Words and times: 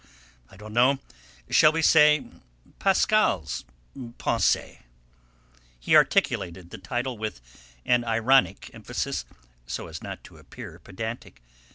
I 0.49 0.57
don't 0.57 0.73
know; 0.73 0.97
shall 1.51 1.71
we 1.71 1.83
say 1.83 2.25
Pascal's 2.79 3.65
Pensées?" 3.95 4.79
He 5.79 5.95
articulated 5.95 6.71
the 6.71 6.79
title 6.79 7.19
with 7.19 7.39
an 7.85 8.03
ironic 8.03 8.71
emphasis 8.73 9.25
so 9.67 9.85
as 9.85 10.01
not 10.01 10.23
to 10.23 10.37
appear 10.37 10.79
pedantic. 10.79 11.43